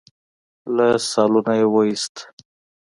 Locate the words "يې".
1.59-1.65